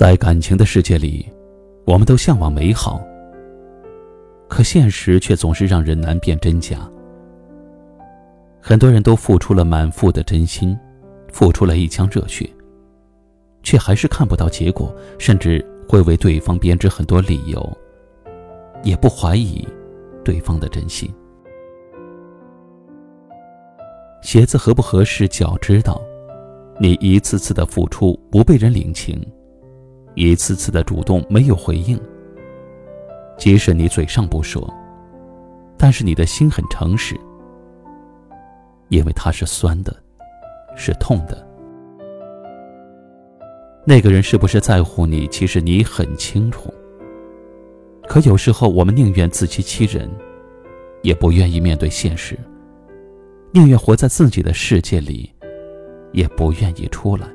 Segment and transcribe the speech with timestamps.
[0.00, 1.30] 在感情的世界里，
[1.84, 3.04] 我们都向往美好，
[4.48, 6.90] 可现实却总是让人难辨真假。
[8.62, 10.74] 很多人都付出了满腹的真心，
[11.30, 12.48] 付出了一腔热血，
[13.62, 17.62] 却还是看不到结果，甚至会为对方编织很多理由，
[18.82, 19.68] 也不怀疑
[20.24, 21.12] 对方的真心。
[24.22, 26.00] 鞋子合不合适，脚知道。
[26.78, 29.22] 你一次次的付出，不被人领情。
[30.14, 31.98] 一次次的主动没有回应，
[33.38, 34.68] 即使你嘴上不说，
[35.76, 37.18] 但是你的心很诚实，
[38.88, 39.94] 因为它是酸的，
[40.76, 41.46] 是痛的。
[43.86, 46.72] 那个人是不是在乎你，其实你很清楚。
[48.06, 50.10] 可有时候我们宁愿自欺欺人，
[51.02, 52.38] 也不愿意面对现实，
[53.52, 55.32] 宁愿活在自己的世界里，
[56.12, 57.26] 也不愿意出来。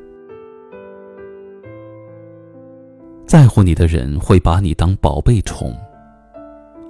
[3.25, 5.75] 在乎你的人会把你当宝贝宠，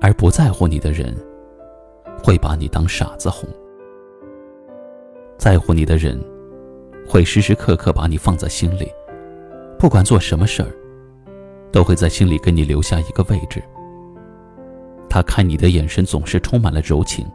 [0.01, 1.15] 而不在乎你的人
[2.21, 3.49] 会把你当傻子哄。
[5.37, 6.21] 在乎你的人
[7.07, 8.91] 会时时刻刻把你放在心里，
[9.79, 10.67] 不管做什么事儿，
[11.71, 13.63] 都会在心里给你留下一个位置。
[15.09, 17.25] 他看你的眼神总是充满了柔情，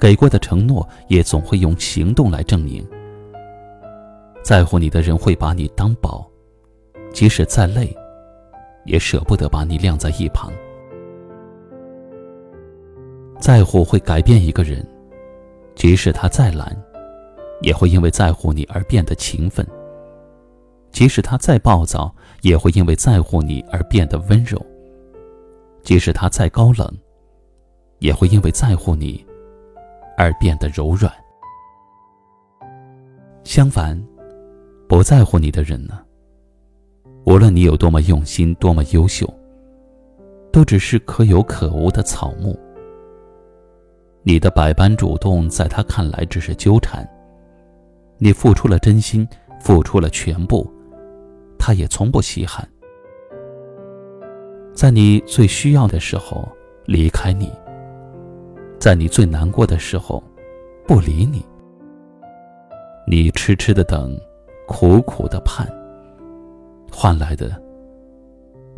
[0.00, 2.84] 给过的承诺也总会用行动来证明。
[4.42, 6.27] 在乎你的人会把你当宝。
[7.18, 7.92] 即使再累，
[8.84, 10.52] 也舍不得把你晾在一旁。
[13.40, 14.86] 在乎会改变一个人，
[15.74, 16.80] 即使他再懒，
[17.60, 19.66] 也会因为在乎你而变得勤奋；
[20.92, 24.56] 即使他再暴躁，也会因为在乎你而变得温柔；
[25.82, 26.88] 即使他再高冷，
[27.98, 29.26] 也会因为在乎你
[30.16, 31.12] 而变得柔软。
[33.42, 34.00] 相反，
[34.88, 36.04] 不在乎你的人呢？
[37.28, 39.28] 无论你有多么用心，多么优秀，
[40.50, 42.58] 都只是可有可无的草木。
[44.22, 47.04] 你的百般主动，在他看来只是纠缠；
[48.16, 49.28] 你付出了真心，
[49.60, 50.66] 付出了全部，
[51.58, 52.66] 他也从不稀罕。
[54.72, 56.48] 在你最需要的时候
[56.86, 57.52] 离开你，
[58.78, 60.24] 在你最难过的时候
[60.86, 61.44] 不理你，
[63.06, 64.18] 你痴痴的等，
[64.66, 65.68] 苦苦的盼。
[66.90, 67.50] 换来的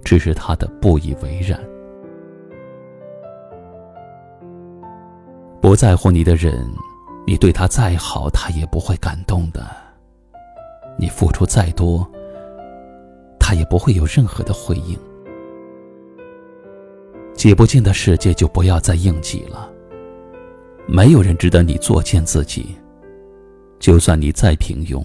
[0.05, 1.61] 只是他的不以为然。
[5.61, 6.67] 不在乎你的人，
[7.27, 9.65] 你对他再好，他也不会感动的。
[10.99, 12.07] 你付出再多，
[13.39, 14.99] 他也不会有任何的回应。
[17.35, 19.71] 挤不进的世界，就不要再硬挤了。
[20.87, 22.75] 没有人值得你作践自己。
[23.79, 25.03] 就算你再平庸，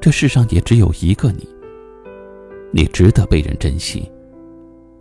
[0.00, 1.48] 这世上也只有一个你。
[2.76, 4.10] 你值得被人珍惜，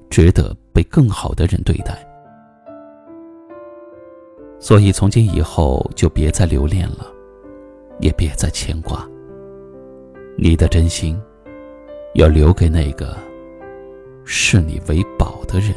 [0.08, 2.08] 值得被更好的人对待。
[4.60, 7.12] 所以从今以后就别再留恋了，
[8.00, 9.04] 也别再牵挂。
[10.38, 11.20] 你的真心，
[12.14, 13.18] 要留给那个
[14.24, 15.74] 视你为宝的人。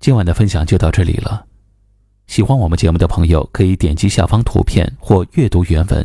[0.00, 1.46] 今晚的分享就到这里了。
[2.26, 6.04] 喜欢我们节目的朋友，可以点击下方图片或阅读原文。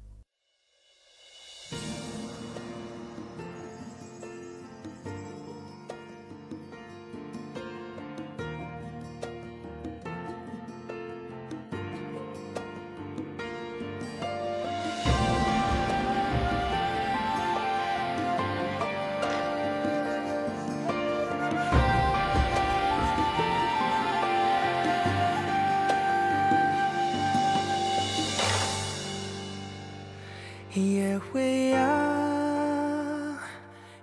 [31.11, 33.37] 夜未央，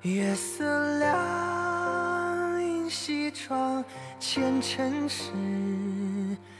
[0.02, 3.82] 月色凉，映西窗
[4.20, 5.31] 前尘事，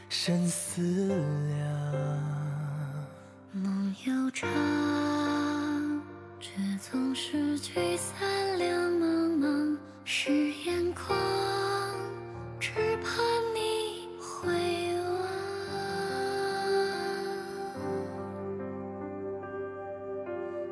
[0.08, 0.80] 深思
[1.58, 2.38] 量。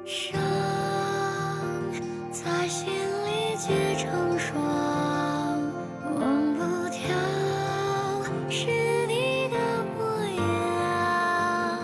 [0.06, 0.40] 伤
[2.30, 4.56] 在心里结成霜
[6.14, 7.00] 忘不掉
[8.48, 8.68] 是
[9.08, 9.58] 你的
[9.98, 11.82] 模样。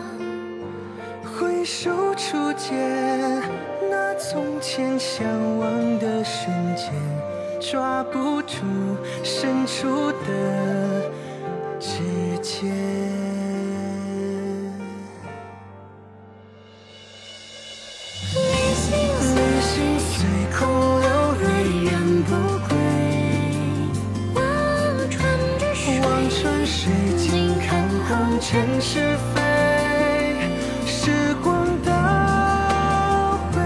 [1.24, 3.42] 回首初见
[3.90, 5.26] 那从前相
[5.58, 6.92] 望的瞬间
[7.60, 8.58] 抓不住
[9.24, 11.10] 伸出的
[11.80, 13.11] 指尖。
[28.52, 29.40] 人是非
[30.84, 31.90] 时光倒
[33.50, 33.56] 回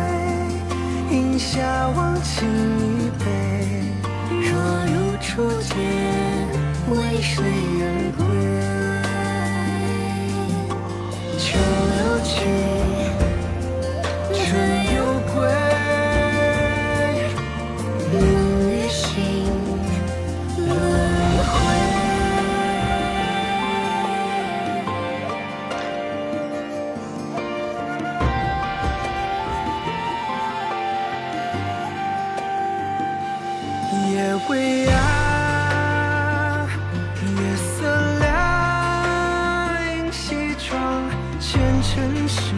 [1.11, 2.49] 饮下忘情
[2.89, 3.25] 一杯。
[4.31, 4.49] 若
[4.87, 5.75] 如初见
[6.89, 7.43] 为谁
[7.83, 7.85] 而
[8.17, 8.25] 归？
[11.37, 11.59] 秋
[11.99, 12.35] 又去
[34.27, 34.93] 夜未央
[37.37, 37.87] 月色
[38.19, 38.27] 凉
[39.85, 41.09] 映西窗
[41.39, 42.53] 前尘事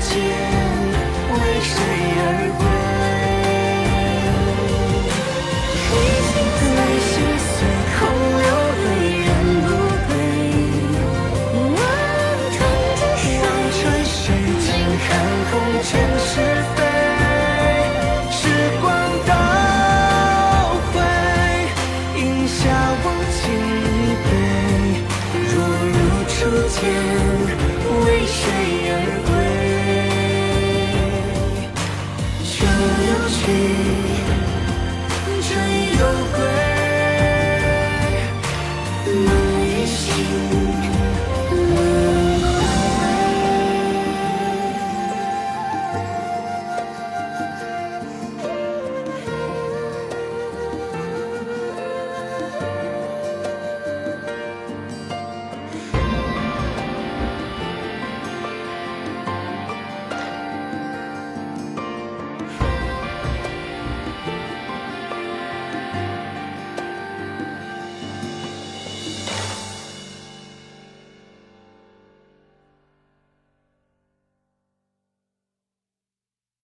[0.00, 0.55] 结